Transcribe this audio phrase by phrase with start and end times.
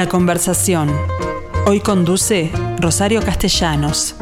[0.00, 0.90] La conversación.
[1.66, 4.14] Hoy conduce Rosario Castellanos.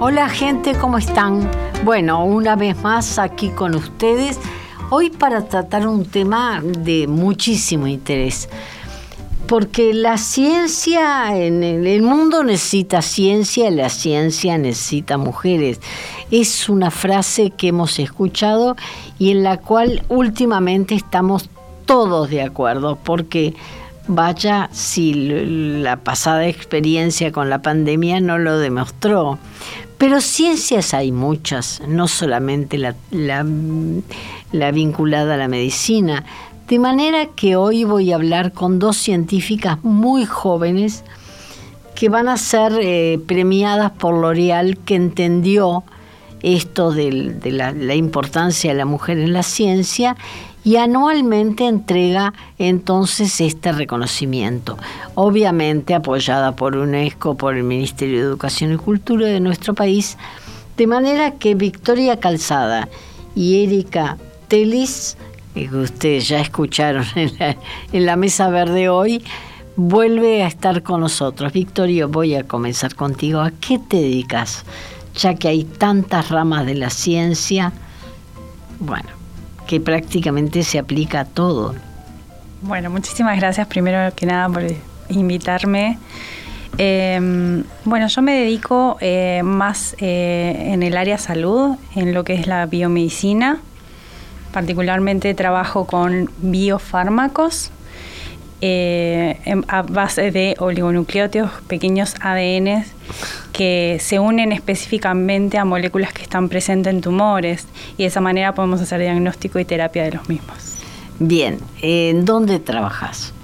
[0.00, 1.50] Hola gente, ¿cómo están?
[1.82, 4.38] Bueno, una vez más aquí con ustedes,
[4.90, 8.50] hoy para tratar un tema de muchísimo interés,
[9.52, 15.78] porque la ciencia, en el mundo necesita ciencia, la ciencia necesita mujeres.
[16.30, 18.76] Es una frase que hemos escuchado
[19.18, 21.50] y en la cual últimamente estamos
[21.84, 23.52] todos de acuerdo, porque
[24.08, 25.12] vaya si
[25.82, 29.38] la pasada experiencia con la pandemia no lo demostró.
[29.98, 36.24] Pero ciencias hay muchas, no solamente la, la, vinculada a la medicina.
[36.72, 41.04] De manera que hoy voy a hablar con dos científicas muy jóvenes
[41.94, 45.84] que van a ser eh, premiadas por L'Oreal, que entendió
[46.40, 50.16] esto de, la importancia de la mujer en la ciencia
[50.64, 54.78] y anualmente entrega entonces este reconocimiento,
[55.14, 60.16] obviamente apoyada por UNESCO, por el Ministerio de Educación y Cultura de nuestro país,
[60.78, 62.88] de manera que Victoria Calzada
[63.34, 64.16] y Erika
[64.48, 65.18] Telis,
[65.54, 67.04] que ustedes ya escucharon
[67.92, 69.24] en la, mesa verde hoy,
[69.76, 71.52] vuelve a estar con nosotros.
[71.52, 73.40] Victoria, voy a comenzar contigo.
[73.40, 74.64] ¿A qué te dedicas?
[75.14, 77.72] Ya que hay tantas ramas de la ciencia.
[78.80, 79.08] Bueno,
[79.66, 81.74] que prácticamente se aplica a todo.
[82.62, 84.64] Bueno, muchísimas gracias primero que nada por
[85.08, 85.98] invitarme.
[86.78, 92.34] Em, bueno, yo me dedico eh, más eh, en el área salud, en lo que
[92.34, 93.60] es la biomedicina.
[94.52, 97.70] Particularmente trabajo con biofármacos
[98.64, 102.84] eh, a base de oligonucleótidos, pequeños ADN
[103.52, 108.54] que se unen específicamente a moléculas que están presentes en tumores y de esa manera
[108.54, 110.76] podemos hacer diagnóstico y terapia de los mismos.
[111.18, 113.34] Bien, ¿en dónde trabajas?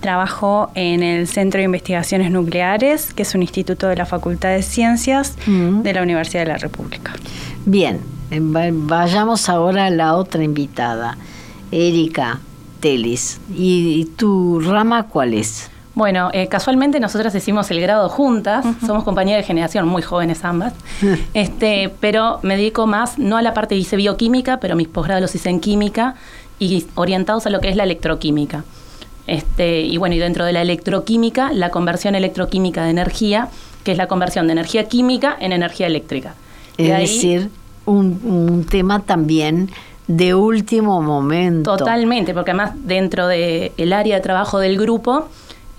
[0.00, 4.62] Trabajo en el Centro de Investigaciones Nucleares, que es un instituto de la Facultad de
[4.62, 5.82] Ciencias mm.
[5.82, 7.12] de la Universidad de la República.
[7.66, 11.16] Bien, vayamos ahora a la otra invitada,
[11.70, 12.40] Erika.
[12.80, 13.40] Telis.
[13.54, 15.70] ¿Y, tu rama cuál es?
[15.94, 20.72] Bueno, eh, casualmente nosotras hicimos el grado juntas, somos compañeras de generación, muy jóvenes ambas,
[21.34, 25.34] este, pero me dedico más, no a la parte hice bioquímica, pero mis posgrados los
[25.34, 26.14] hice en química
[26.58, 28.64] y orientados a lo que es la electroquímica.
[29.26, 33.48] Este, y bueno, y dentro de la electroquímica, la conversión electroquímica de energía,
[33.84, 36.34] que es la conversión de energía química en energía eléctrica.
[36.78, 37.50] Es decir,
[37.86, 39.70] un, un tema también
[40.06, 41.76] de último momento.
[41.76, 45.28] Totalmente, porque además dentro del el área de trabajo del grupo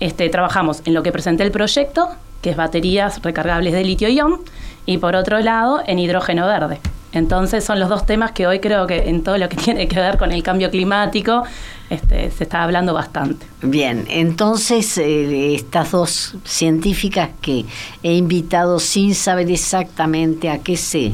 [0.00, 2.08] este, trabajamos en lo que presenté el proyecto,
[2.40, 4.40] que es baterías recargables de litio-ion,
[4.86, 6.80] y por otro lado en hidrógeno verde.
[7.12, 10.00] Entonces son los dos temas que hoy creo que en todo lo que tiene que
[10.00, 11.42] ver con el cambio climático
[11.90, 13.46] este, se está hablando bastante.
[13.60, 17.66] Bien, entonces eh, estas dos científicas que
[18.02, 21.12] he invitado sin saber exactamente a qué se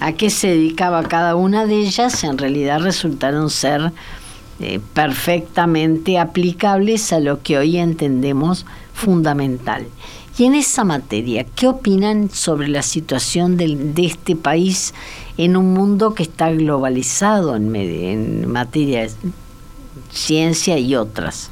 [0.00, 3.92] a qué se dedicaba cada una de ellas, en realidad resultaron ser
[4.60, 9.86] eh, perfectamente aplicables a lo que hoy entendemos fundamental.
[10.36, 14.92] Y en esa materia, ¿qué opinan sobre la situación de, este país
[15.36, 19.10] en un mundo que está globalizado en materia de
[20.10, 21.50] ciencia y otras?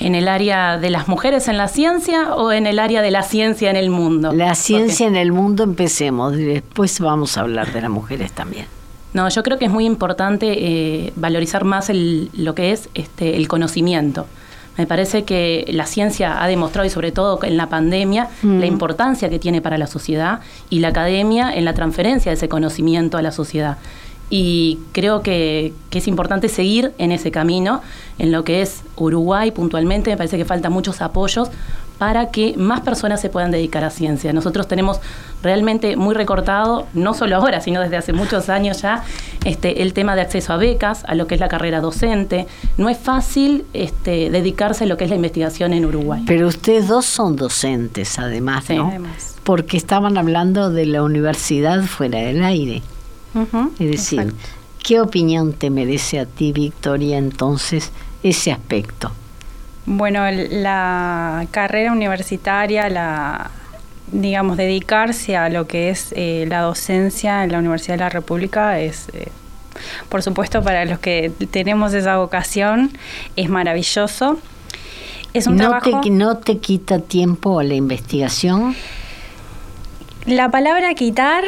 [0.00, 3.22] En el área de las mujeres en la ciencia o en el área de la
[3.22, 4.32] ciencia en el mundo?
[4.32, 8.66] La ciencia en el mundo empecemos, después vamos a hablar de las mujeres también.
[9.12, 13.48] No, yo creo que es muy importante eh, valorizar más lo que es este, el
[13.48, 14.26] conocimiento.
[14.78, 18.64] Me parece que la ciencia ha demostrado, y sobre todo en la pandemia, la mm.
[18.64, 20.40] importancia que tiene para la sociedad
[20.70, 23.78] y la academia en la transferencia de ese conocimiento a la sociedad
[24.30, 27.82] y creo que, es importante seguir en ese camino,
[28.18, 31.50] en lo que es Uruguay puntualmente, me parece que faltan muchos apoyos
[31.98, 34.32] para que más personas se puedan dedicar a ciencia.
[34.32, 35.00] Nosotros tenemos
[35.42, 39.04] realmente muy recortado, no solo ahora, sino desde hace muchos años ya,
[39.44, 42.46] este, el tema de acceso a becas, a lo que es la carrera docente.
[42.78, 46.22] No es fácil este, dedicarse a lo que es la investigación en Uruguay.
[46.26, 48.88] Pero ustedes dos son docentes, además, ¿no?
[48.88, 49.36] Además.
[49.44, 52.82] Porque estaban hablando de la universidad fuera del aire
[53.78, 54.34] es decir,
[54.82, 57.92] ¿qué opinión te merece a ti, Victoria, entonces
[58.22, 59.12] ese aspecto?
[59.86, 63.50] Bueno, la carrera universitaria, la
[64.12, 68.80] digamos, dedicarse a lo que es eh, la docencia en la Universidad de la República
[68.80, 69.28] es, eh,
[70.08, 72.90] por supuesto, para los que tenemos esa vocación,
[73.36, 74.38] es maravilloso.
[75.32, 78.74] Es un ¿No, te, ¿No te quita tiempo a la investigación?
[80.26, 81.44] La palabra quitar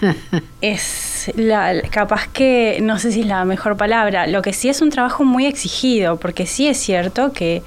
[0.60, 4.80] es la, capaz que, no sé si es la mejor palabra, lo que sí es
[4.80, 7.62] un trabajo muy exigido, porque sí es cierto que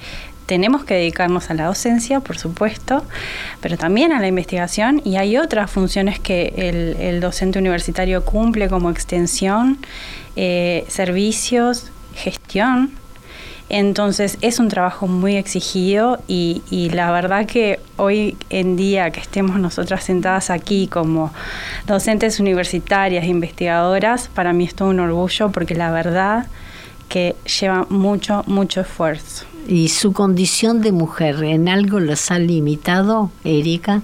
[0.46, 3.04] tenemos que dedicarnos a la docencia, por supuesto,
[3.60, 6.52] pero también a la investigación y hay otras funciones que
[6.98, 9.78] el, docente universitario cumple como extensión,
[10.36, 12.92] eh, servicios, gestión.
[13.70, 19.20] Entonces es un trabajo muy exigido y, y, la verdad que hoy en día que
[19.20, 21.32] estemos nosotras sentadas aquí como
[21.86, 26.46] docentes universitarias, investigadoras, para mí es todo un orgullo porque la verdad
[27.08, 29.46] que lleva mucho, mucho esfuerzo.
[29.66, 34.02] ¿Y su condición de mujer en algo los ha limitado, Erika?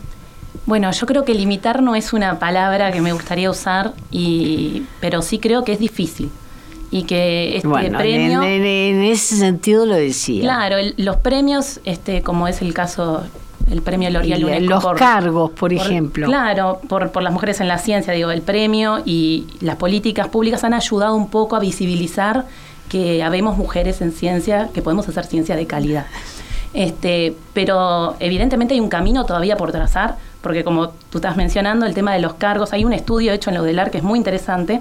[0.67, 5.23] Bueno, yo creo que limitar no es una palabra que me gustaría usar, y, pero
[5.23, 6.31] sí creo que es difícil.
[6.91, 8.43] Y que este premio.
[8.43, 10.43] En, ese sentido lo decía.
[10.43, 13.23] Claro, los premios, este, como es el caso
[13.71, 16.27] el premio L'Oreal Los cargos, por, ejemplo.
[16.27, 20.65] Claro, por, por las mujeres en la ciencia, digo, el premio y las políticas públicas
[20.65, 22.47] han ayudado un poco a visibilizar
[22.89, 26.07] que habemos mujeres en ciencia, que podemos hacer ciencia de calidad.
[26.75, 31.95] Este, pero evidentemente hay un camino todavía por trazar, porque como tú estás mencionando, el
[31.95, 34.19] tema de los cargos, hay un estudio hecho en lo del AR que es muy
[34.19, 34.81] interesante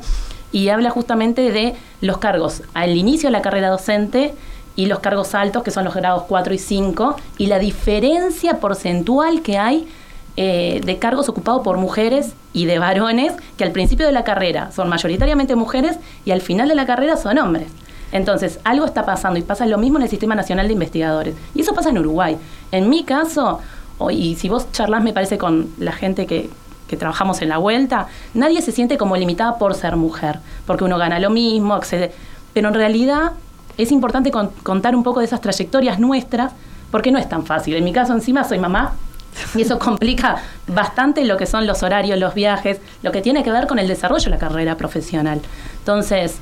[0.51, 4.33] y habla justamente de los cargos al inicio de la carrera docente
[4.75, 9.41] y los cargos altos, que son los grados 4 y 5, y la diferencia porcentual
[9.41, 9.87] que hay
[10.37, 14.71] eh, de cargos ocupados por mujeres y de varones, que al principio de la carrera
[14.71, 17.67] son mayoritariamente mujeres y al final de la carrera son hombres.
[18.11, 21.35] Entonces, algo está pasando y pasa lo mismo en el Sistema Nacional de Investigadores.
[21.53, 22.37] Y eso pasa en Uruguay.
[22.71, 23.59] En mi caso,
[24.09, 26.49] y si vos charlas, me parece, con la gente que,
[26.89, 30.97] que trabajamos en la vuelta, nadie se siente como limitada por ser mujer, porque uno
[30.97, 32.11] gana lo mismo, accede.
[32.53, 33.31] Pero en realidad
[33.77, 36.51] es importante contar un poco de esas trayectorias nuestras,
[36.91, 37.75] porque no es tan fácil.
[37.75, 38.93] En mi caso, encima, soy mamá.
[39.55, 40.37] Y eso complica
[40.67, 43.87] bastante lo que son los horarios, los viajes, lo que tiene que ver con el
[43.87, 45.39] desarrollo de la carrera profesional.
[45.77, 46.39] Entonces,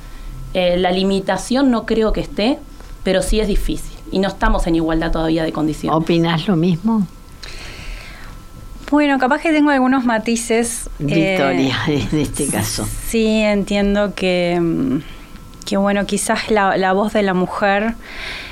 [0.54, 2.58] eh, la limitación no creo que esté,
[3.04, 5.96] pero sí es difícil y no estamos en igualdad todavía de condiciones.
[5.96, 7.06] ¿Opinas lo mismo?
[8.90, 10.88] Bueno, capaz que tengo algunos matices.
[10.98, 12.88] Victoria, eh, en este caso.
[13.06, 14.98] Sí, entiendo que, mm,
[15.66, 17.94] que bueno, quizás la voz de la mujer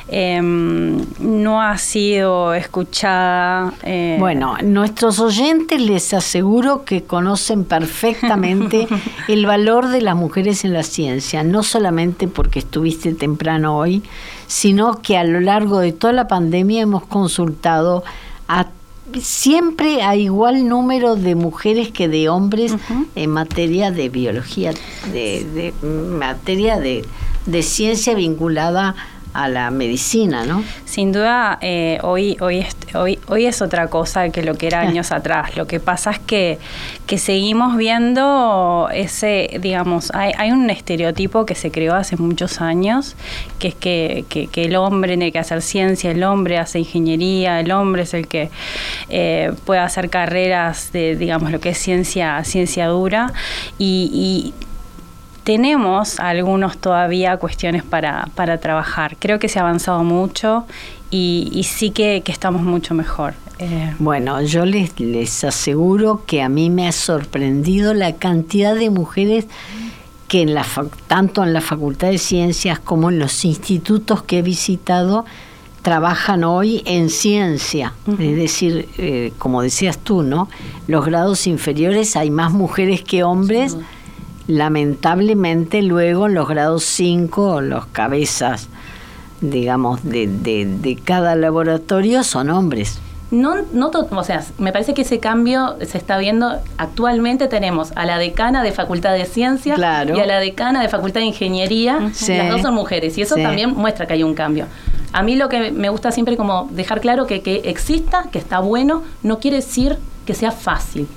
[0.08, 3.72] Em, no ha sido escuchada.
[3.82, 4.16] Eh.
[4.20, 8.86] Bueno, nuestros oyentes les aseguro que conocen perfectamente
[9.28, 14.04] el valor de las mujeres en la ciencia, no solamente porque estuviste temprano hoy,
[14.46, 18.04] sino que a lo largo de toda la pandemia hemos consultado
[18.46, 18.68] a
[19.20, 22.74] siempre a igual número de mujeres que de hombres
[23.14, 24.72] en materia de biología,
[25.12, 27.04] de, materia de,
[27.46, 28.94] de ciencia vinculada
[29.36, 30.64] a la medicina, ¿no?
[30.86, 34.80] Sin duda, eh, hoy, hoy, es, hoy, hoy es otra cosa que lo que era
[34.80, 35.56] años atrás.
[35.56, 36.58] Lo que pasa es que,
[37.06, 43.14] que seguimos viendo ese, digamos, hay, hay, un estereotipo que se creó hace muchos años,
[43.58, 47.70] que es que, que, el hombre tiene que hacer ciencia, el hombre hace ingeniería, el
[47.72, 48.48] hombre es el que
[49.10, 53.34] eh, puede hacer carreras de, digamos, lo que es ciencia, ciencia dura.
[53.78, 54.66] y, y
[55.46, 59.16] tenemos algunos todavía cuestiones para, para trabajar.
[59.16, 60.64] Creo que se ha avanzado mucho
[61.08, 63.34] y, sí que, estamos mucho mejor.
[63.60, 68.90] Eh, bueno, yo les, les aseguro que a mí me ha sorprendido la cantidad de
[68.90, 69.46] mujeres
[70.26, 70.66] que en la
[71.06, 75.26] tanto en la Facultad de Ciencias como en los institutos que he visitado
[75.82, 77.92] trabajan hoy en ciencia.
[78.18, 80.48] Es decir, eh, como decías tú, ¿no?
[80.88, 83.76] Los grados inferiores hay más mujeres que hombres
[84.46, 88.68] lamentablemente luego en los grados 5, los cabezas,
[89.40, 93.00] digamos, de, de, cada laboratorio son hombres.
[93.32, 96.60] No, no o sea, me parece que ese cambio se está viendo.
[96.78, 101.20] Actualmente tenemos a la decana de Facultad de Ciencias y a la decana de Facultad
[101.20, 101.98] de Ingeniería.
[101.98, 104.66] Las dos son mujeres y eso también muestra que hay un cambio.
[105.12, 108.60] A mí lo que me gusta siempre como dejar claro que que exista, que está
[108.60, 111.08] bueno, no quiere decir que sea fácil.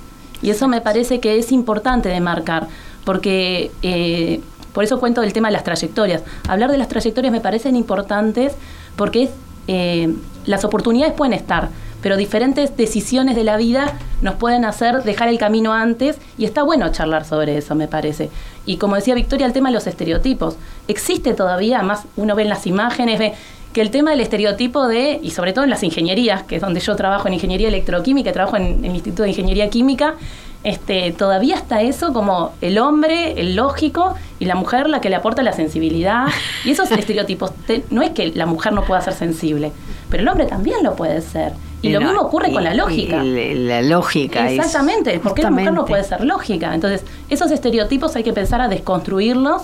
[0.42, 2.66] Y eso me parece que es importante de marcar
[3.10, 4.40] porque eh,
[4.72, 6.22] por eso cuento del tema de las trayectorias.
[6.46, 8.52] Hablar de las trayectorias me parecen importantes
[8.94, 9.30] porque
[9.66, 10.14] eh,
[10.46, 11.70] las oportunidades pueden estar,
[12.02, 16.62] pero diferentes decisiones de la vida nos pueden hacer dejar el camino antes y está
[16.62, 18.30] bueno charlar sobre eso, me parece.
[18.64, 20.54] Y como decía Victoria, el tema de los estereotipos.
[20.86, 23.34] Existe todavía, más uno ve en las imágenes, ve
[23.72, 26.78] que el tema del estereotipo de, y sobre todo en las ingenierías, que es donde
[26.78, 30.14] yo trabajo en ingeniería electroquímica, trabajo en el Instituto de Ingeniería Química,
[30.62, 35.16] este, todavía está eso como el hombre, el lógico, y la mujer la que le
[35.16, 36.26] aporta la sensibilidad.
[36.64, 37.52] Y esos estereotipos,
[37.90, 39.72] no es que la mujer no pueda ser sensible,
[40.10, 41.52] pero el hombre también lo puede ser.
[41.82, 43.22] Y lo mismo ocurre con la lógica.
[43.22, 44.50] la lógica.
[44.50, 46.74] Exactamente, porque la mujer no puede ser lógica.
[46.74, 49.62] Entonces, esos estereotipos hay que empezar a desconstruirlos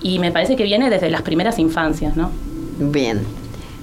[0.00, 2.30] y me parece que viene desde las primeras infancias, ¿no?
[2.78, 3.22] Bien.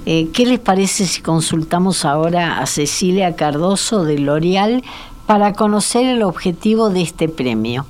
[0.06, 4.82] Eh, ¿Qué les parece si consultamos ahora a Cecilia Cardoso de L'Oreal
[5.28, 7.84] para conocer el objetivo de este premio?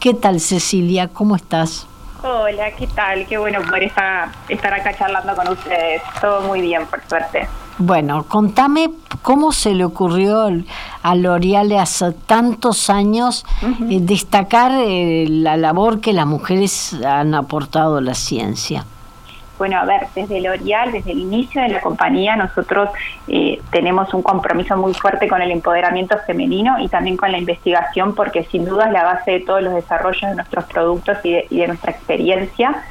[0.00, 1.08] ¿Qué tal Cecilia?
[1.08, 1.86] ¿Cómo estás?
[2.22, 3.26] Hola, ¿qué tal?
[3.26, 6.02] Qué bueno poder estar, estar acá charlando con ustedes.
[6.20, 7.48] Todo muy bien, por suerte.
[7.78, 8.90] Bueno, contame
[9.22, 10.46] cómo se le ocurrió
[11.02, 17.96] a L'Oreal hace tantos años eh, destacar eh, la labor que las mujeres han aportado
[17.96, 18.84] a la ciencia.
[19.58, 22.90] Bueno, a ver, desde L'Oreal, desde el inicio de la compañía, nosotros
[23.28, 28.14] eh, tenemos un compromiso muy fuerte con el empoderamiento femenino y también con la investigación,
[28.14, 31.66] porque sin duda es la base de todos los desarrollos de nuestros productos y de,
[31.68, 32.82] nuestra experiencia.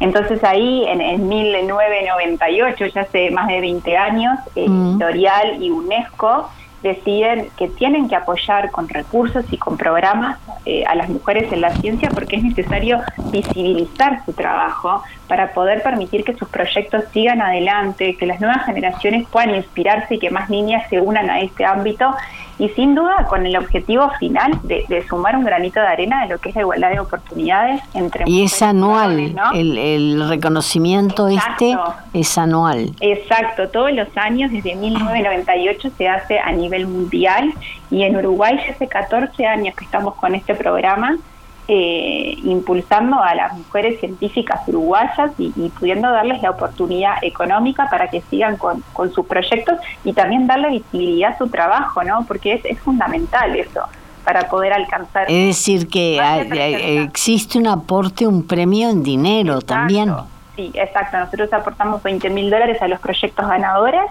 [0.00, 4.98] Entonces ahí, en, 1998, ya hace más de 20 años, eh, mm.
[4.98, 6.50] L'Oreal y UNESCO
[6.82, 11.60] deciden que tienen que apoyar con recursos y con programas eh, a las mujeres en
[11.60, 13.00] la ciencia porque es necesario
[13.32, 19.26] visibilizar su trabajo para poder permitir que sus proyectos sigan adelante, que las nuevas generaciones
[19.28, 22.14] puedan inspirarse y que más niñas se unan a este ámbito
[22.58, 26.38] y sin duda con el objetivo final de, sumar un granito de arena de lo
[26.38, 31.76] que es la igualdad de oportunidades entre y es anual el, reconocimiento este
[32.12, 32.90] es anual.
[33.00, 33.68] Exacto.
[33.68, 37.52] Todos los años desde 1998 se hace a nivel mundial.
[37.90, 41.16] Y en Uruguay ya hace 14 años que estamos con este programa
[41.70, 48.22] eh, impulsando a las mujeres científicas uruguayas y, pudiendo darles la oportunidad económica para que
[48.22, 48.82] sigan con,
[49.12, 52.24] sus proyectos y también darle visibilidad a su trabajo, ¿no?
[52.26, 53.82] Porque es, es fundamental eso
[54.24, 55.24] para poder alcanzar.
[55.28, 56.18] Es decir, que
[57.02, 60.14] existe un aporte, un premio en dinero también.
[60.56, 61.18] Sí, exacto.
[61.18, 64.02] Nosotros aportamos 20 mil dólares a los proyectos ganadores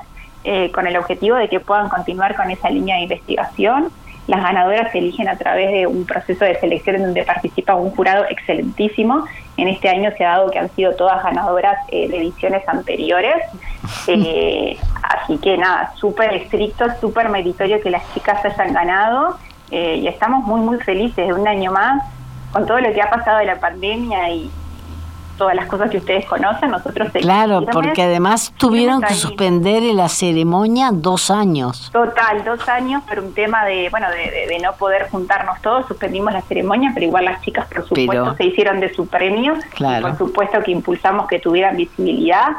[0.44, 3.90] eh, con el objetivo de que puedan continuar con esa línea de investigación
[4.28, 7.92] las ganadoras se eligen a través de un proceso de selección en donde participa un
[7.92, 9.26] jurado excelentísimo.
[9.56, 13.36] En este año se ha dado que han sido todas ganadoras eh, de ediciones anteriores.
[14.10, 19.38] Eh, así que nada, súper estricto, súper meritorio que las chicas hayan ganado.
[19.70, 22.04] Eh, y estamos muy, muy felices de un año más
[22.52, 24.50] con todo lo que ha pasado de la pandemia y,
[25.38, 30.90] todas las cosas que ustedes conocen, nosotros Claro, porque además tuvieron que suspender la ceremonia
[30.92, 31.90] dos años.
[31.92, 36.42] Total, dos años, por un tema de, bueno, de, no poder juntarnos todos, suspendimos la
[36.42, 39.56] ceremonia, pero igual las chicas, por supuesto, se hicieron de su premio,
[40.02, 42.58] por supuesto que impulsamos que tuvieran visibilidad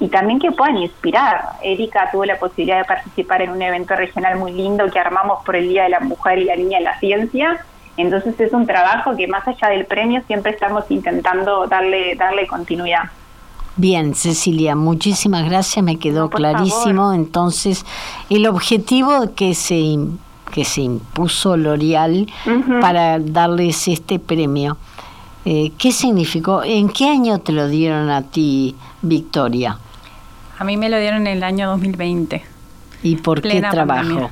[0.00, 1.42] y también que puedan inspirar.
[1.62, 5.56] Erika tuvo la posibilidad de participar en un evento regional muy lindo que armamos por
[5.56, 7.64] el Día de la Mujer y la Niña en la Ciencia,
[7.96, 13.10] entonces es un trabajo que más allá del premio siempre estamos intentando darle, darle continuidad.
[13.76, 17.12] Bien, Cecilia, muchísimas gracias, me quedó clarísimo.
[17.12, 17.86] Entonces,
[18.28, 19.96] el objetivo que se,
[20.52, 22.26] que se impuso L'Oreal
[22.80, 24.76] para darles este premio,
[25.44, 26.62] eh, ¿qué significó?
[26.62, 29.78] ¿En qué año te lo dieron a ti, Victoria?
[30.58, 32.42] A mí me lo dieron en el año 2020.
[33.02, 34.30] ¿Y por qué trabajo?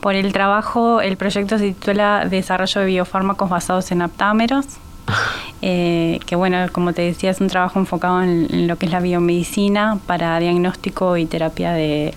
[0.00, 4.66] Por el trabajo, el proyecto se titula Desarrollo de biofármacos basados en aptámeros,
[5.62, 9.00] eh, que bueno, como te decía, es un trabajo enfocado en, lo que es la
[9.00, 12.14] biomedicina para diagnóstico y terapia de,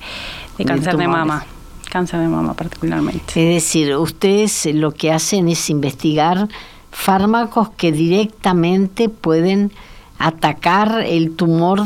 [0.65, 1.45] cáncer de mama
[1.91, 3.21] cáncer de mama particularmente.
[3.27, 6.47] Es decir, ustedes lo que hacen es investigar
[6.91, 9.71] fármacos que directamente pueden
[10.17, 11.83] atacar el tumor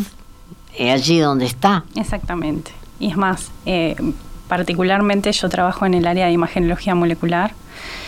[0.77, 1.85] eh, allí donde está.
[1.95, 2.71] Exactamente.
[2.99, 3.95] Y es más, eh,
[4.47, 7.53] particularmente yo trabajo en el área de imagenología molecular.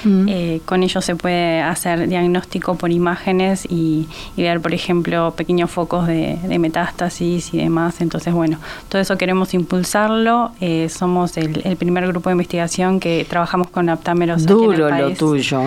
[0.03, 0.25] Mm.
[0.29, 6.07] Eh, con ello se puede hacer diagnóstico por imágenes y, ver, por ejemplo, pequeños focos
[6.07, 8.01] de, metástasis y demás.
[8.01, 10.51] Entonces, bueno, todo eso queremos impulsarlo.
[10.61, 14.45] Eh, somos el, primer grupo de investigación que trabajamos con aptámeros.
[14.45, 15.61] Duro lo tuyo.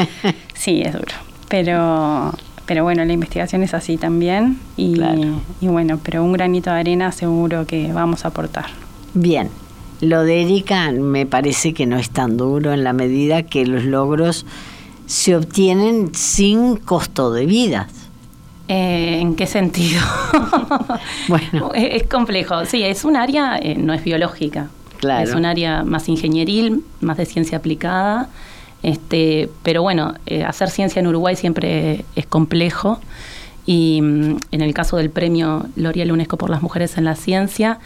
[0.54, 1.14] sí, es duro.
[1.48, 2.32] Pero,
[2.66, 4.58] pero bueno, la investigación es así también.
[4.76, 5.00] Y,
[5.60, 8.66] y bueno, pero un granito de arena seguro que vamos a aportar.
[9.14, 9.48] Bien,
[10.00, 13.84] lo de Erika me parece que no es tan duro en la medida que los
[13.84, 14.46] logros
[15.06, 17.92] se obtienen sin costo de vidas.
[18.68, 20.00] Eh, ¿En qué sentido?
[21.28, 21.70] bueno.
[21.74, 22.64] Es, complejo.
[22.64, 24.68] Sí, es un área, eh, no es biológica.
[24.98, 25.28] Claro.
[25.28, 28.28] Es un área más ingenieril, más de ciencia aplicada.
[28.82, 33.00] Este, pero bueno, eh, hacer ciencia en Uruguay siempre es complejo.
[33.66, 37.78] Y mm, en el caso del premio L'Oreal UNESCO por las Mujeres en la Ciencia,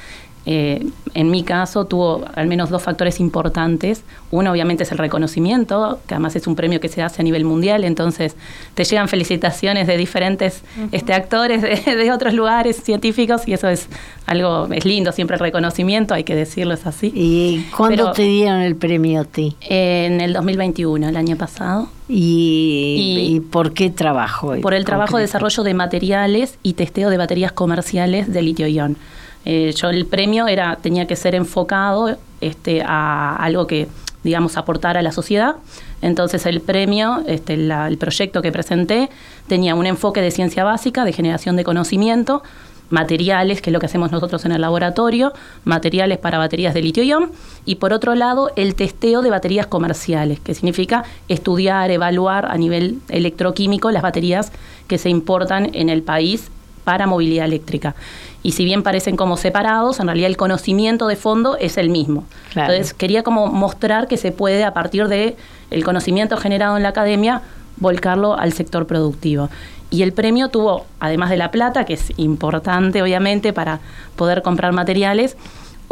[0.47, 4.02] eh, en mi caso tuvo al menos dos factores importantes.
[4.30, 7.44] Uno obviamente es el reconocimiento, que además es un premio que se hace a nivel
[7.44, 8.37] mundial, entonces
[8.75, 13.88] te llegan felicitaciones de diferentes este, actores de, otros lugares científicos y eso es
[14.26, 17.12] algo, es lindo siempre el reconocimiento, hay que decirlo, es así.
[17.14, 19.56] ¿Y cuándo te dieron el premio a ti?
[19.61, 21.88] En el 2021, el año pasado.
[22.09, 24.54] ¿Y, por qué trabajo?
[24.61, 28.97] Por el trabajo de desarrollo de materiales y testeo de baterías comerciales de litio-ion.
[29.44, 33.88] Eh, yo el premio era tenía que ser enfocado este, a algo que,
[34.23, 35.56] digamos, aportara a la sociedad.
[36.02, 39.11] Entonces el premio, este, el proyecto que presenté,
[39.49, 42.42] tenía un enfoque de ciencia básica, de generación de conocimiento,
[42.90, 45.32] materiales, que es lo que hacemos nosotros en el laboratorio,
[45.64, 47.30] materiales para baterías de litio-ion,
[47.64, 52.99] y por otro lado el testeo de baterías comerciales, que significa estudiar, evaluar a nivel
[53.09, 54.52] electroquímico las baterías
[54.88, 56.50] que se importan en el país
[56.85, 57.94] para movilidad eléctrica.
[58.42, 62.25] Y si bien parecen como separados, en realidad el conocimiento de fondo es el mismo.
[62.54, 65.37] Entonces quería como mostrar que se puede a partir de
[65.70, 67.42] el conocimiento generado en la academia
[67.76, 69.50] volcarlo al sector productivo.
[69.90, 73.80] Y el premio tuvo, además de la plata, que es importante obviamente para
[74.16, 75.37] poder comprar materiales,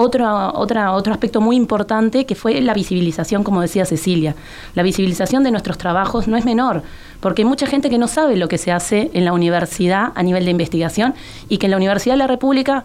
[0.01, 4.37] otro, otra, otro aspecto muy importante que fue la visibilización, como decía Cecilia.
[4.77, 6.85] La visibilización de nuestros trabajos no es menor,
[7.19, 10.23] porque hay mucha gente que no sabe lo que se hace en la universidad a
[10.23, 11.15] nivel de investigación
[11.49, 12.85] y que en la Universidad de la República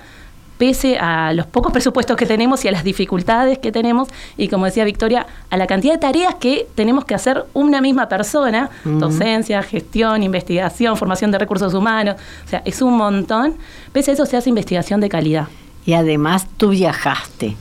[0.58, 4.66] pese a los pocos presupuestos que tenemos y a las dificultades que tenemos y como
[4.66, 9.62] decía Victoria, a la cantidad de tareas que tenemos que hacer una misma persona, docencia,
[9.62, 13.56] gestión, investigación, formación de recursos humanos, o sea, es un montón,
[13.92, 15.48] pese a eso se hace investigación de calidad.
[15.86, 17.56] Y además tú viajaste.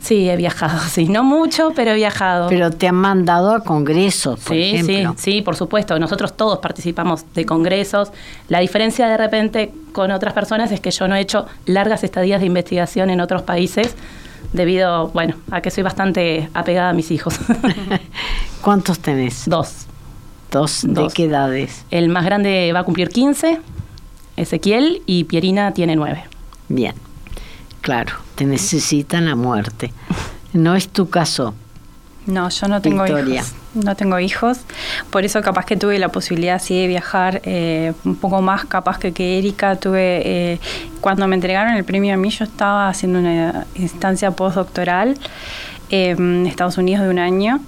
[0.00, 2.48] Sí, he viajado, sí, no mucho, pero he viajado.
[2.48, 5.14] Pero te han mandado a congresos, por sí, ejemplo.
[5.16, 5.98] Sí, sí, por supuesto.
[5.98, 8.10] Nosotros todos participamos de congresos.
[8.48, 12.40] La diferencia de repente con otras personas es que yo no he hecho largas estadías
[12.40, 13.94] de investigación en otros países
[14.52, 17.38] debido, bueno, a que soy bastante apegada a mis hijos.
[18.62, 19.44] ¿Cuántos tenés?
[19.46, 19.86] Dos.
[20.50, 20.86] ¿Dos?
[20.86, 21.84] ¿De qué edades?
[21.90, 23.60] El más grande va a cumplir 15,
[24.36, 26.24] Ezequiel, y Pierina tiene 9.
[26.68, 26.94] Bien.
[27.88, 29.94] Claro, te necesitan a muerte.
[30.52, 31.54] No es tu caso.
[32.26, 33.54] No, yo no tengo hijos.
[33.72, 34.58] No tengo hijos.
[35.08, 38.98] Por eso capaz que tuve la posibilidad así de viajar eh, un poco más capaz
[38.98, 39.76] que que Erika.
[39.76, 40.60] Tuve, eh,
[41.00, 45.16] cuando me entregaron el premio a mí, yo estaba haciendo una instancia postdoctoral
[45.88, 47.58] en Estados Unidos de un año.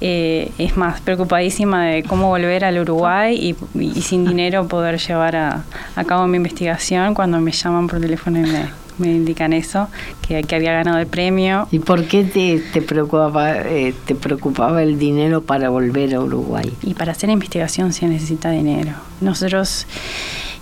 [0.00, 5.64] Eh, es más, preocupadísima de cómo volver al Uruguay y, sin dinero poder llevar a,
[5.94, 9.88] a, cabo mi investigación cuando me llaman por teléfono y me, me indican eso,
[10.26, 11.68] que, que había ganado el premio.
[11.70, 16.72] ¿Y por qué te, te preocupaba, eh, te preocupaba el dinero para volver a Uruguay?
[16.82, 18.92] Y para hacer investigación se necesita dinero.
[19.20, 19.86] Nosotros...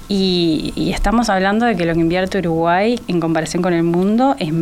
[0.06, 4.36] Y, y, estamos hablando de que lo que invierte Uruguay en comparación con el mundo
[4.38, 4.52] es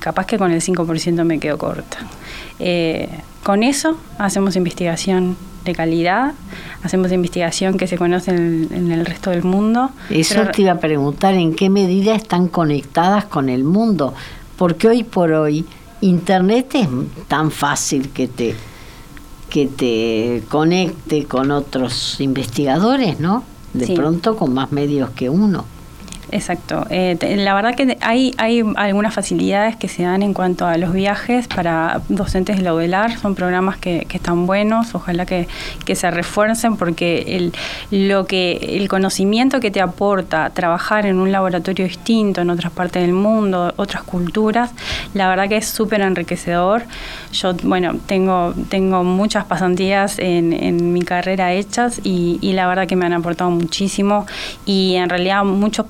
[0.00, 1.96] capaz que con el 5% me quedo corta.
[2.58, 3.08] Eh,
[3.42, 6.34] con eso hacemos investigación de calidad,
[6.82, 9.90] hacemos investigación que se conoce en, el resto del mundo.
[10.10, 14.14] Eso te iba a preguntar, ¿en qué medida están conectadas con el mundo?
[14.56, 15.64] Porque hoy por hoy
[16.00, 16.88] Internet es
[17.28, 18.54] tan fácil que te,
[19.48, 23.44] que te conecte con otros investigadores, ¿no?
[23.72, 25.64] De pronto con más medios que uno.
[26.30, 26.86] Exacto.
[26.90, 30.92] Eh, la verdad que hay, hay algunas facilidades que se dan en cuanto a los
[30.92, 33.18] viajes para docentes de la UDELAR.
[33.18, 35.46] Son programas que, están buenos, ojalá que,
[35.94, 37.52] se refuercen porque el,
[37.90, 43.02] lo que, el conocimiento que te aporta trabajar en un laboratorio distinto en otras partes
[43.02, 44.70] del mundo, otras culturas,
[45.14, 46.84] la verdad que es súper enriquecedor.
[47.32, 52.94] Yo, bueno, tengo, tengo muchas pasantías en, en mi carrera hechas y, la verdad que
[52.94, 54.26] me han aportado muchísimo
[54.64, 55.86] y en realidad muchos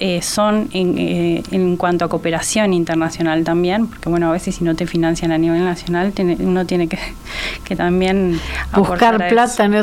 [0.00, 4.74] eh, son eh, en, cuanto a cooperación internacional también, porque bueno, a veces si no
[4.74, 6.98] te financian a nivel nacional, uno tiene que,
[7.76, 8.40] también
[8.74, 9.74] buscar plata en,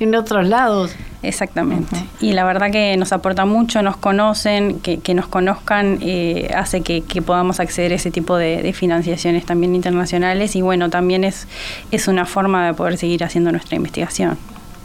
[0.00, 0.94] en otros lados.
[1.22, 1.96] Exactamente.
[2.20, 7.02] Y la verdad que nos aporta mucho, nos conocen, que, nos conozcan eh, hace que,
[7.22, 11.46] podamos acceder a ese tipo de, de, financiaciones también internacionales y bueno, también es,
[11.90, 14.38] es una forma de poder seguir haciendo nuestra investigación.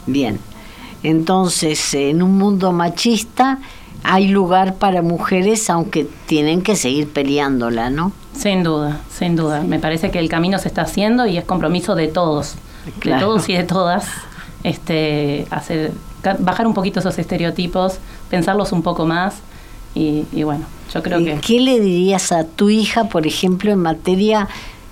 [0.06, 0.38] Bien.
[1.02, 3.58] Entonces, en un mundo machista,
[4.08, 8.12] hay lugar para mujeres, aunque tienen que seguir peleándola, ¿no?
[8.38, 9.62] Sin duda, sin duda.
[9.62, 12.54] Me parece que el camino se está haciendo y es compromiso de todos,
[13.04, 14.06] de todos y de todas,
[14.62, 15.90] este, hacer,
[16.38, 17.98] bajar un poquito esos estereotipos,
[18.30, 19.40] pensarlos un poco más
[19.94, 21.40] y, bueno, yo creo que...
[21.40, 24.46] ¿Qué le dirías a tu hija, por ejemplo, en materia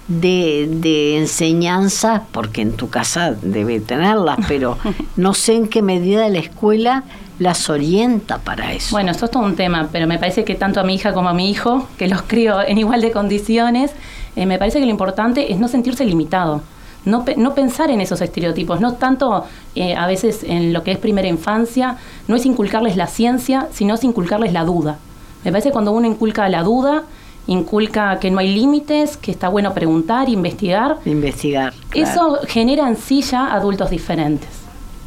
[0.08, 4.76] de, de enseñanza, porque en tu casa debe tenerlas, pero
[5.16, 7.04] no sé en qué medida la escuela
[7.38, 8.90] las orienta para eso.
[8.92, 11.28] Bueno, esto es todo un tema, pero me parece que tanto a mi hija como
[11.28, 13.92] a mi hijo, que los crío en igual de condiciones,
[14.36, 16.62] eh, me parece que lo importante es no sentirse limitado.
[17.04, 19.44] No, no pensar en esos estereotipos, no tanto
[19.74, 23.94] eh, a veces en lo que es primera infancia, no es inculcarles la ciencia, sino
[23.94, 24.98] es inculcarles la duda.
[25.44, 27.02] Me parece que cuando uno inculca la duda,
[27.46, 30.96] inculca que no hay límites, que está bueno preguntar, investigar.
[31.04, 31.74] Investigar.
[31.92, 34.48] Eso genera en sí ya adultos diferentes.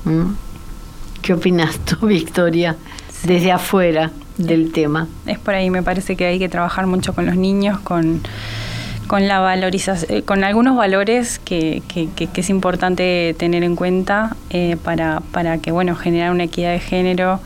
[0.05, 0.33] ¿Mm?
[1.21, 2.75] ¿Qué opinas tú, Victoria,
[3.23, 5.07] desde afuera del tema?
[5.25, 8.21] Es por ahí, me parece que hay que trabajar mucho con los niños, con
[9.07, 14.35] con la valorización, eh, con algunos valores que, que, que, es importante tener en cuenta
[14.49, 17.39] eh, para, para que bueno generar una equidad de género,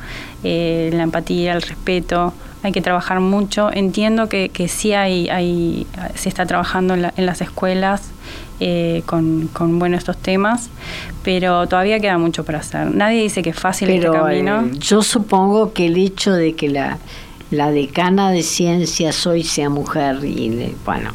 [0.44, 2.34] eh, la empatía, el respeto.
[2.64, 3.72] Hay que trabajar mucho.
[3.74, 8.12] Entiendo que, que sí hay, hay, se está trabajando en, en las escuelas
[9.06, 10.70] con, con bueno estos temas,
[11.24, 12.94] pero todavía queda mucho para hacer.
[12.94, 14.70] Nadie dice que es fácil pero, este camino.
[14.80, 16.98] yo supongo que el hecho de que la
[17.52, 21.12] la decana de ciencias hoy sea mujer y bueno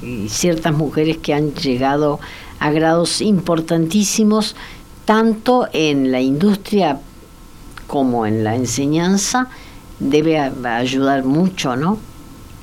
[0.00, 2.20] y, ciertas mujeres que han llegado
[2.60, 4.54] a grados importantísimos
[5.04, 7.00] tanto en la industria
[7.88, 9.48] como en la enseñanza
[9.98, 11.98] debe ayudar mucho, ¿no?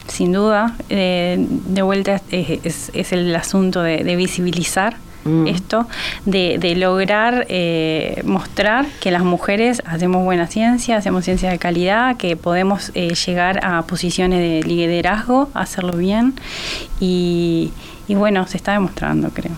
[0.07, 5.47] Sin duda, eh, de vuelta es, es, el asunto de, de visibilizar Mm.
[5.47, 5.87] esto,
[6.25, 12.35] de, lograr eh, mostrar que las mujeres hacemos buena ciencia, hacemos ciencia de calidad, que
[12.35, 16.33] podemos eh, llegar a posiciones de liderazgo, hacerlo bien
[16.99, 17.71] y,
[18.07, 19.53] y bueno, se está demostrando, creo.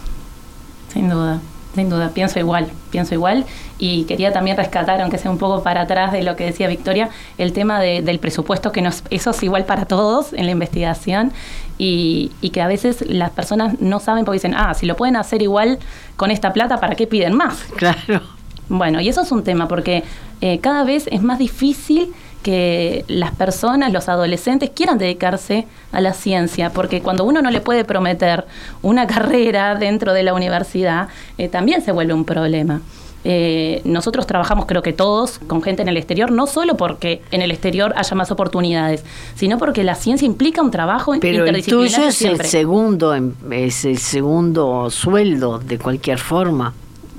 [0.93, 1.41] Sin duda.
[1.75, 3.45] Sin duda, pienso igual, pienso igual.
[3.77, 7.09] Y quería también rescatar, aunque sea un poco para atrás de lo que decía Victoria,
[7.37, 11.33] el tema del presupuesto, que nos, eso es igual para todos en la investigación
[11.77, 15.41] y, que a veces las personas no saben porque dicen, ah, si lo pueden hacer
[15.41, 15.79] igual
[16.15, 17.63] con esta plata, ¿para qué piden más?
[17.75, 18.21] Claro.
[18.69, 20.03] Bueno, y eso es un tema porque
[20.41, 22.13] eh, cada vez es más difícil
[22.45, 27.59] que las personas, los adolescentes, quieran dedicarse a la ciencia, porque cuando uno no le
[27.59, 28.45] puede prometer
[28.83, 31.07] una carrera dentro de la universidad,
[31.39, 32.81] eh, también se vuelve un problema.
[33.23, 37.41] Eh, nosotros trabajamos, creo que todos, con gente en el exterior, no solo porque en
[37.41, 39.03] el exterior haya más oportunidades,
[39.33, 43.15] sino porque la ciencia implica un trabajo Pero el tuyo es el segundo,
[43.49, 46.75] es el segundo sueldo de cualquier forma.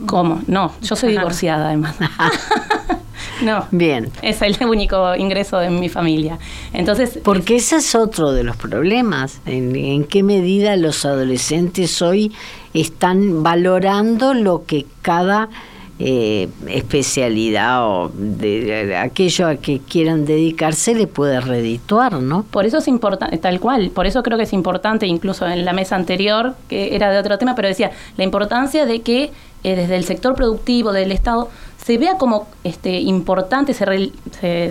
[0.06, 0.40] ¿Cómo?
[0.46, 1.96] No, yo soy divorciada además.
[3.42, 3.66] No.
[3.70, 4.10] Bien.
[4.22, 6.38] Es el único ingreso de mi familia.
[6.72, 7.18] Entonces.
[7.22, 9.40] Porque ese es otro de los problemas.
[9.46, 12.32] ¿En, qué medida los adolescentes hoy
[12.74, 15.48] están valorando lo que cada
[15.98, 22.42] eh, especialidad o de, aquello a que quieran dedicarse le puede redituar, ¿no?
[22.42, 25.72] Por eso es importante, tal cual, por eso creo que es importante, incluso en la
[25.72, 29.32] mesa anterior, que era de otro tema, pero decía, la importancia de que
[29.64, 31.48] eh, desde el sector productivo del Estado
[31.86, 34.10] se vea como este, importante, se,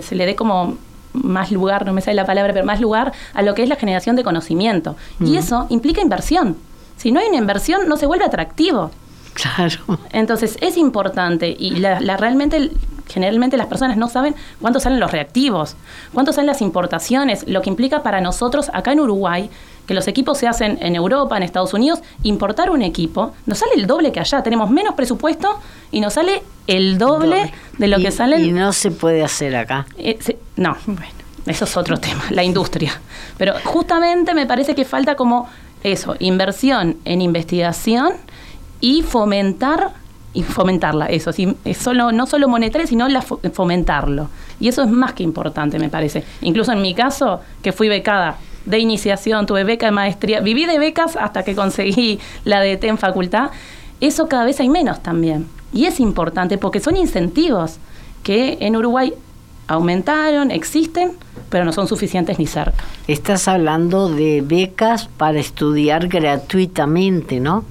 [0.02, 0.76] se, le dé como
[1.14, 3.76] más lugar, no me sale la palabra, pero más lugar a lo que es la
[3.76, 4.96] generación de conocimiento.
[5.18, 6.58] Y eso implica inversión.
[6.98, 8.90] Si no hay una inversión, no se vuelve atractivo.
[9.32, 9.98] Claro.
[10.12, 12.70] Entonces es importante y la, realmente
[13.08, 15.76] generalmente las personas no saben cuánto salen los reactivos,
[16.12, 19.50] cuánto salen las importaciones, lo que implica para nosotros acá en Uruguay
[19.86, 23.72] que los equipos se hacen en Europa, en Estados Unidos, importar un equipo nos sale
[23.76, 24.42] el doble que allá.
[24.42, 25.60] Tenemos menos presupuesto
[25.92, 28.40] y nos sale el doble, de lo que sale.
[28.40, 29.86] Y no se puede hacer acá.
[29.96, 30.18] Eh,
[30.56, 31.12] no, bueno,
[31.46, 33.00] eso es otro tema, la industria.
[33.38, 35.48] Pero justamente me parece que falta como
[35.82, 38.14] eso, inversión en investigación
[38.80, 39.92] y fomentar
[40.36, 44.28] y fomentarla, eso, sí, solo, no solo monetaria, sino la, fomentarlo.
[44.60, 46.24] Y eso es más que importante, me parece.
[46.42, 50.78] Incluso en mi caso, que fui becada de iniciación, tuve beca de maestría, viví de
[50.78, 53.48] becas hasta que conseguí la de en facultad,
[54.02, 55.46] eso cada vez hay menos también.
[55.72, 57.78] Y es importante porque son incentivos
[58.22, 59.14] que en Uruguay
[59.68, 61.12] aumentaron, existen,
[61.48, 62.84] pero no son suficientes ni cerca.
[63.08, 67.64] Estás hablando de becas para estudiar gratuitamente, ¿no?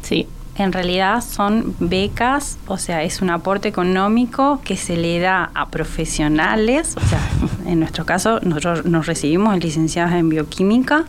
[0.00, 0.26] Sí
[0.62, 5.68] en realidad son becas, o sea, es un aporte económico que se le da a
[5.68, 7.20] profesionales, o sea,
[7.66, 11.04] en nuestro caso nosotros nos recibimos licenciados en bioquímica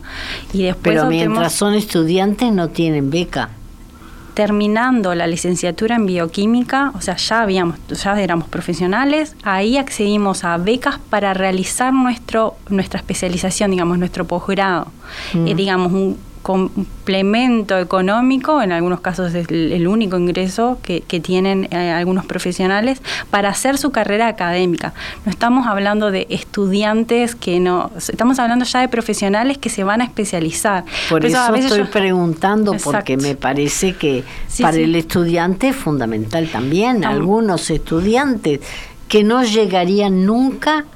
[0.52, 0.96] y después...
[0.96, 3.50] Pero mientras son estudiantes no tienen beca
[4.34, 10.56] terminando la licenciatura en bioquímica, o sea, ya habíamos, ya éramos profesionales, ahí accedimos a
[10.56, 14.86] becas para realizar nuestro, nuestra especialización, digamos, nuestro posgrado.
[15.34, 15.46] Mm.
[15.46, 22.24] Eh, digamos, complemento económico, en algunos casos es el, único ingreso que, tienen eh, algunos
[22.24, 24.94] profesionales para hacer su carrera académica.
[25.26, 30.00] No estamos hablando de estudiantes que no, estamos hablando ya de profesionales que se van
[30.00, 30.84] a especializar.
[31.10, 34.24] Por, eso, estoy preguntando, porque me parece que
[34.60, 37.04] para el estudiante es fundamental también.
[37.04, 38.60] Algunos estudiantes
[39.08, 40.86] que no llegarían nunca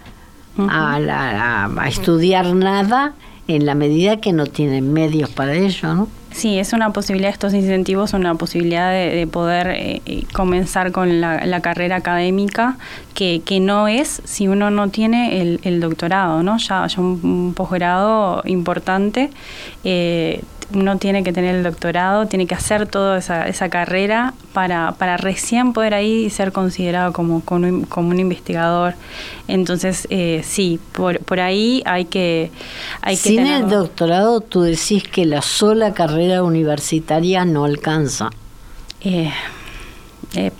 [0.56, 3.14] a, a estudiar nada
[3.48, 6.08] en la medida que no tienen medios para ello, ¿no?
[6.34, 11.20] Sí, es una posibilidad, estos incentivos son una posibilidad de, poder eh, eh, comenzar con
[11.20, 12.76] la, carrera académica,
[13.14, 16.58] que, que, no es si uno no tiene el, doctorado, ¿no?
[16.58, 19.30] Ya, ya un, posgrado importante,
[19.84, 20.42] eh,
[20.74, 25.16] uno tiene que tener el doctorado, tiene que hacer toda esa, esa carrera para, para
[25.16, 27.66] recién poder ahí ser considerado como, como,
[28.10, 28.94] un, investigador.
[29.48, 32.50] Entonces, eh, sí, por, por ahí hay que...
[33.00, 38.30] Hay Sin el doctorado, tú decís que la sola carrera universitaria no alcanza.
[39.00, 39.30] Eh,
[40.34, 40.50] eh,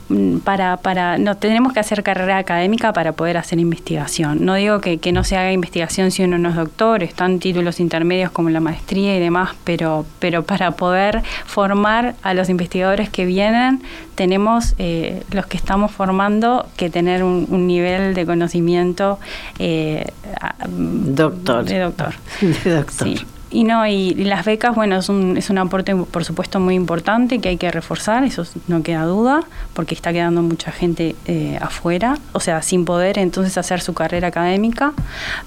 [0.44, 4.44] para, para, no tenemos que hacer carrera académica para poder hacer investigación.
[4.44, 7.80] No digo que, que, no se haga investigación si uno no es doctor, están títulos
[7.80, 13.24] intermedios como la maestría y demás, pero, pero para poder formar a los investigadores que
[13.24, 13.82] vienen,
[14.14, 19.18] tenemos eh, los que estamos formando que tener un, nivel de conocimiento
[19.58, 20.06] eh,
[20.68, 21.64] doctor.
[21.64, 22.14] de doctor.
[22.64, 23.08] De doctor.
[23.08, 23.26] Sí.
[23.54, 27.38] Y no, y, las becas, bueno, es un, es un aporte, por supuesto, muy importante
[27.38, 32.18] que hay que reforzar, eso no queda duda, porque está quedando mucha gente eh, afuera,
[32.32, 34.92] o sea, sin poder entonces hacer su carrera académica.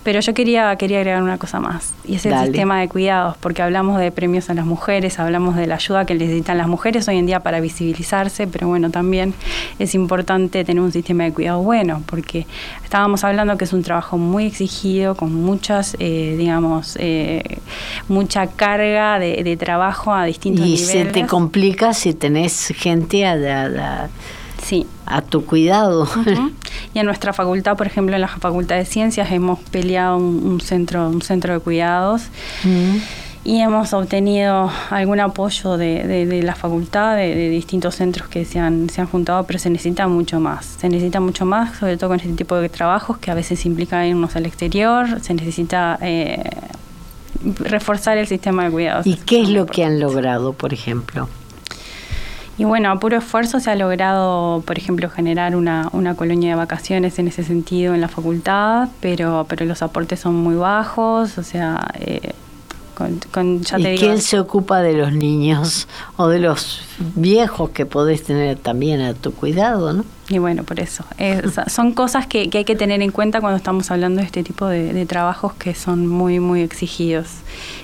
[0.04, 3.62] Pero yo quería, quería agregar una cosa más, y es el sistema de cuidados, porque
[3.62, 7.18] hablamos de premios a las mujeres, hablamos de la ayuda que necesitan las mujeres hoy
[7.18, 9.34] en día para visibilizarse, pero bueno, también
[9.80, 12.48] es importante tener un sistema de cuidado bueno, porque
[12.86, 17.60] estábamos hablando que es un trabajo muy exigido, con muchas, eh, digamos, eh,
[18.08, 20.90] mucha carga de, trabajo a distintos y niveles.
[20.90, 24.10] Y se te complica si tenés gente a,
[24.64, 24.86] sí.
[25.06, 26.08] a tu cuidado.
[26.94, 31.10] Y en nuestra facultad, por ejemplo, en la Facultad de Ciencias, hemos peleado un, centro,
[31.10, 32.24] un centro de cuidados.
[33.44, 39.00] Y hemos obtenido algún apoyo de, la facultad, de, distintos centros que se han, se
[39.00, 40.66] han juntado, pero se necesita mucho más.
[40.66, 44.06] Se necesita mucho más, sobre todo con este tipo de trabajos que a veces implican
[44.06, 45.22] irnos al exterior.
[45.22, 46.44] Se necesita eh,
[47.60, 49.08] reforzar el sistema de cuidados.
[49.08, 51.30] ¿Y qué es lo que han logrado, por ejemplo?
[52.58, 56.56] Y bueno, a puro esfuerzo se ha logrado, por ejemplo, generar una, una colonia de
[56.56, 61.44] vacaciones en ese sentido en la facultad, pero, pero los aportes son muy bajos, o
[61.44, 62.34] sea, eh,
[63.32, 66.82] con, ¿Y quién se ocupa de los niños o de los
[67.16, 70.04] viejos que podés tener también a tu cuidado, no?
[70.30, 71.06] Y bueno, por eso.
[71.68, 75.06] son cosas que, hay que tener en cuenta cuando estamos hablando de este tipo de,
[75.06, 77.28] trabajos que son muy, muy exigidos.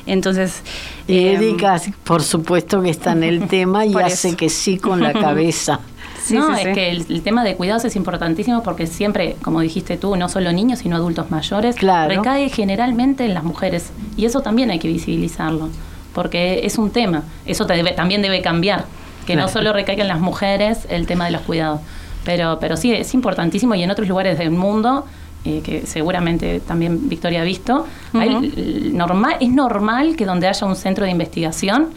[0.05, 0.61] Entonces...
[1.07, 5.13] Eh, Erika, por supuesto que está en el tema y hace que sí con la
[5.13, 5.79] cabeza.
[6.31, 10.27] no, es que el, tema de cuidados es importantísimo porque siempre, como dijiste tú, no
[10.27, 13.91] solo niños, sino adultos mayores, recae generalmente en las mujeres.
[14.17, 15.69] Y eso también hay que visibilizarlo,
[16.13, 17.23] porque es un tema.
[17.45, 18.85] Eso también debe cambiar,
[19.25, 21.79] que no solo recaiga en las mujeres el tema de los cuidados.
[22.23, 25.05] Pero, pero sí, es importantísimo y en otros lugares del mundo
[25.45, 31.03] eh, que seguramente también Victoria ha visto, normal, es normal que donde haya un centro
[31.03, 31.89] de investigación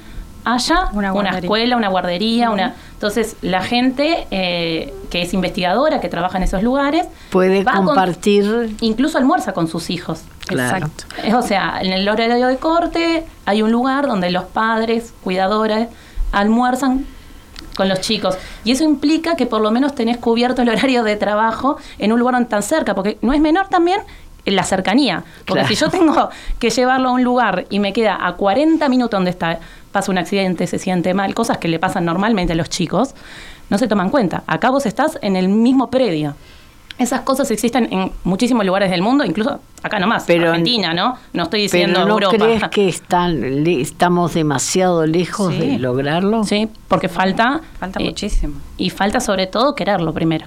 [0.46, 2.74] haya una, escuela, una guardería, una...
[2.92, 7.06] Entonces, la gente eh, que es investigadora, que trabaja en esos lugares...
[7.30, 8.76] Puede compartir...
[8.80, 10.22] incluso almuerza con sus hijos.
[10.48, 11.04] Exacto.
[11.36, 15.88] o sea, en el horario de corte hay un lugar donde los padres, cuidadores,
[16.30, 17.06] almuerzan
[17.76, 18.36] con los chicos.
[18.64, 22.18] Y eso implica que por lo menos tenés cubierto el horario de trabajo en un
[22.18, 24.00] lugar tan cerca, porque no es menor también
[24.44, 25.24] la cercanía.
[25.46, 29.18] Porque si yo tengo que llevarlo a un lugar y me queda a 40 minutos
[29.18, 29.60] donde está,
[29.92, 33.14] pasa un accidente, se siente mal, cosas que le pasan normalmente a los chicos,
[33.70, 34.44] no se toman cuenta.
[34.46, 36.34] Acá vos estás en el mismo predio.
[36.98, 41.16] Esas cosas existen en muchísimos lugares del mundo, incluso acá nomás, pero, Argentina, ¿no?
[41.35, 42.37] No estoy diciendo pero ¿no Europa.
[42.37, 46.44] crees que están, estamos demasiado lejos de lograrlo?
[46.44, 47.61] Sí, porque falta...
[47.78, 48.54] Falta eh, muchísimo.
[48.78, 50.46] Y falta sobre todo quererlo primero.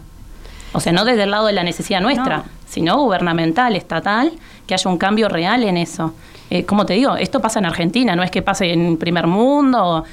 [0.73, 4.31] O sea, no desde el lado de la necesidad nuestra, sino gubernamental, estatal,
[4.65, 6.13] que haya un cambio real en eso.
[6.49, 10.03] Eh, como te digo, esto pasa en Argentina, no es que pase en primer mundo.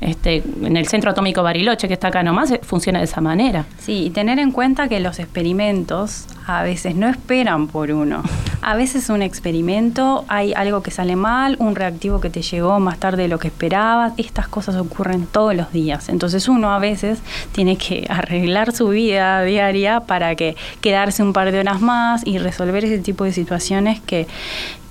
[0.00, 3.64] Este, en el Centro Atómico Bariloche, que está acá nomás, eh, funciona de esa manera.
[3.78, 8.22] Sí, y tener en cuenta que los experimentos a veces no esperan por uno.
[8.62, 12.98] a veces un experimento, hay algo que sale mal, un reactivo que te llegó más
[12.98, 16.08] tarde de lo que esperabas, estas cosas ocurren todos los días.
[16.08, 17.20] Entonces uno a veces
[17.52, 22.38] tiene que arreglar su vida diaria para que quedarse un par de horas más y
[22.38, 24.26] resolver ese tipo de situaciones que,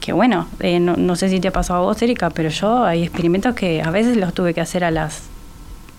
[0.06, 2.84] que bueno, eh, no, no, sé si te ha pasado a vos, Erika, pero yo
[2.84, 5.24] hay experimentos que a veces los tuve que hacer a las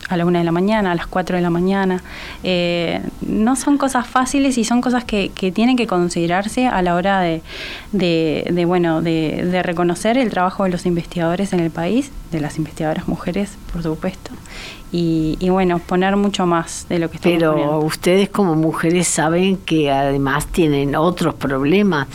[0.08, 2.02] a la una de la mañana, a las 4 de la mañana.
[2.44, 6.94] Eh, no son cosas fáciles y son cosas que, que tienen que considerarse a la
[6.94, 7.42] hora de,
[7.90, 12.56] de, bueno, de, de, reconocer el trabajo de los investigadores en el país, de las
[12.58, 14.30] investigadoras mujeres, por supuesto.
[14.92, 17.78] Y, y bueno, poner mucho más de lo que estamos Pero poniendo.
[17.80, 22.06] ustedes como mujeres saben que además tienen otros problemas,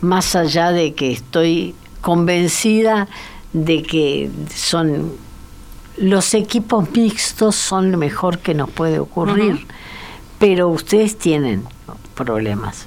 [0.00, 3.08] más allá de que estoy convencida
[3.52, 5.12] de que son
[5.96, 9.66] los equipos mixtos son lo mejor que nos puede ocurrir, uh -huh.
[10.38, 11.64] pero ustedes tienen
[12.14, 12.86] problemas.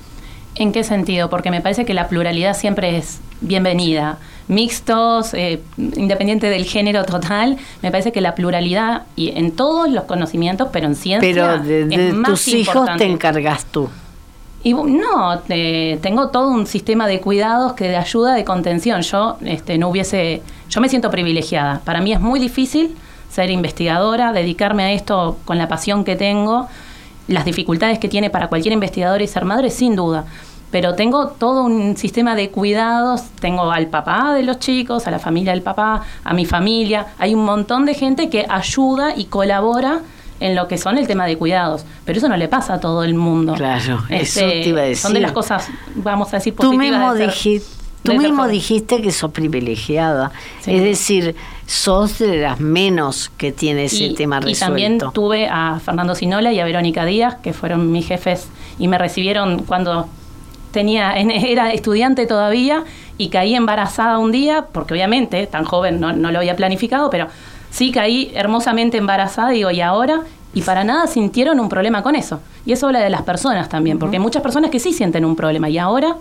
[0.55, 1.29] ¿En qué sentido?
[1.29, 4.17] Porque me parece que la pluralidad siempre es bienvenida.
[4.47, 10.03] Mixtos, eh, independiente del género total, me parece que la pluralidad y en todos los
[10.03, 11.19] conocimientos, pero en ciencia.
[11.27, 13.89] Pero de, de es tus hijos te encargas tú.
[14.63, 19.01] Y no, eh, tengo todo un sistema de cuidados que de ayuda, de contención.
[19.01, 21.81] Yo este, no hubiese, yo me siento privilegiada.
[21.85, 22.95] Para mí es muy difícil
[23.29, 26.67] ser investigadora, dedicarme a esto con la pasión que tengo,
[27.27, 30.25] las dificultades que tiene para cualquier investigador y ser madre, sin duda.
[30.71, 35.19] Pero tengo todo un sistema de cuidados, tengo al papá de los chicos, a la
[35.19, 37.07] familia del papá, a mi familia.
[37.17, 40.01] Hay un montón de gente que ayuda y colabora
[40.39, 41.85] en lo que son el tema de cuidados.
[42.05, 43.53] Pero eso no le pasa a todo el mundo.
[43.53, 44.97] Claro, este, eso te iba a decir.
[44.97, 46.89] Son de las cosas, vamos a decir, tú positivas.
[46.89, 47.69] Mismo de ser, dijiste,
[48.03, 50.31] tú mismo dijiste que sos privilegiada.
[50.61, 50.75] Sí.
[50.75, 54.57] Es decir, sos de las menos que tiene ese y, tema resuelto.
[54.57, 58.47] Y también tuve a Fernando Sinola y a Verónica Díaz, que fueron mis jefes
[58.77, 60.07] y me recibieron cuando
[60.71, 62.83] tenía era estudiante todavía
[63.17, 67.27] y caí embarazada un día, porque obviamente tan joven no, no lo había planificado, pero
[67.71, 70.23] sí caí hermosamente embarazada, digo, ¿y ahora?
[70.53, 72.39] y para nada sintieron un problema con eso.
[72.65, 75.35] Y eso habla de las personas también, porque hay muchas personas que sí sienten un
[75.35, 76.15] problema y ahora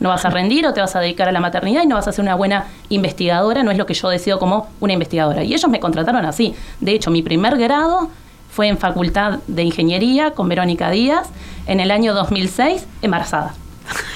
[0.00, 2.08] no vas a rendir o te vas a dedicar a la maternidad y no vas
[2.08, 5.42] a ser una buena investigadora, no es lo que yo decido como una investigadora.
[5.42, 6.54] Y ellos me contrataron así.
[6.80, 8.08] De hecho, mi primer grado
[8.50, 11.28] fue en Facultad de Ingeniería con Verónica Díaz
[11.66, 13.54] en el año 2006, embarazada.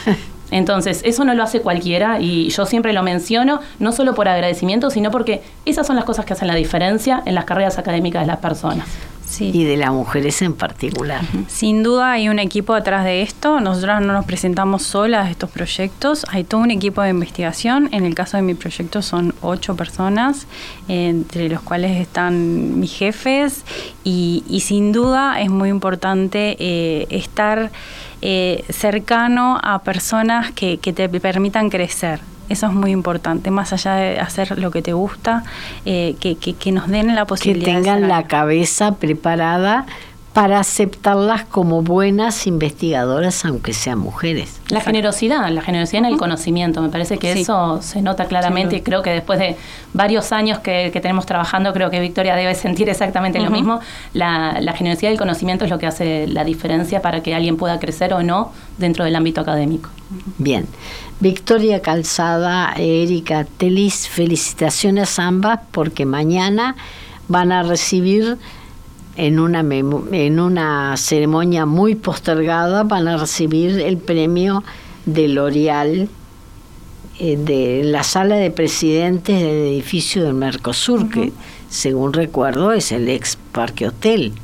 [0.56, 4.88] Entonces, eso no lo hace cualquiera y yo siempre lo menciono, no solo por agradecimiento,
[4.88, 8.26] sino porque esas son las cosas que hacen la diferencia en las carreras académicas de
[8.28, 8.86] las personas.
[9.26, 9.50] Sí.
[9.52, 11.20] y de las mujeres en particular.
[11.48, 13.60] Sin duda hay un equipo atrás de esto.
[13.60, 16.24] Nosotras no nos presentamos solas a estos proyectos.
[16.30, 17.88] Hay todo un equipo de investigación.
[17.92, 20.46] En el caso de mi proyecto son ocho personas,
[20.86, 23.64] entre los cuales están mis jefes.
[24.04, 27.72] Y, y sin duda es muy importante eh, estar
[28.22, 32.20] eh, cercano a personas que, que te permitan crecer.
[32.48, 35.44] Eso es muy importante, más allá de hacer lo que te gusta,
[35.85, 37.66] eh, que, que, que, nos den la posibilidad.
[37.66, 39.87] Que tengan la cabeza preparada
[40.37, 44.61] para aceptarlas como buenas investigadoras, aunque sean mujeres.
[44.68, 47.40] La generosidad, la generosidad en el conocimiento, me parece que sí.
[47.40, 49.56] eso se nota claramente y creo que después de
[49.94, 53.44] varios años que, que, tenemos trabajando, creo que Victoria debe sentir exactamente uh -huh.
[53.46, 53.80] lo mismo.
[54.12, 57.78] La, la, generosidad del conocimiento es lo que hace la diferencia para que alguien pueda
[57.78, 59.88] crecer o no dentro del ámbito académico.
[60.37, 60.66] Bien.
[61.20, 66.76] Victoria Calzada, Erika Telis, felicitaciones a ambas porque mañana
[67.29, 68.37] van a recibir
[69.16, 74.62] en una, en una ceremonia muy postergada, van a recibir el premio
[75.07, 76.09] de L'Oreal
[77.18, 81.11] eh, de la sala de presidentes del edificio del Mercosur, uh -huh.
[81.11, 81.33] que
[81.70, 84.35] según recuerdo es el ex Parque Hotel.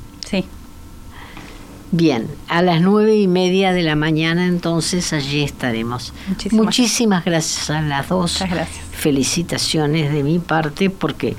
[1.95, 6.15] Bien, a las nueve y media de la mañana entonces allí estaremos.
[6.27, 8.33] Muchísimas, Muchísimas gracias a las dos.
[8.33, 8.85] Muchas gracias.
[8.93, 11.37] Felicitaciones de mi parte porque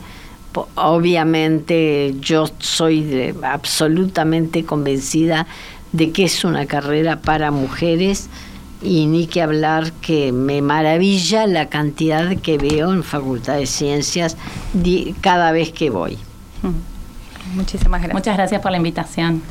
[0.76, 5.48] obviamente yo soy de, absolutamente convencida
[5.92, 8.30] de que es una carrera para mujeres
[8.84, 14.38] y ni que hablar que me maravilla la cantidad que veo en Facultad de Ciencias
[15.22, 16.20] cada vez que voy.
[17.56, 18.14] Muchísimas gracias.
[18.14, 19.42] Muchas gracias por la invitación.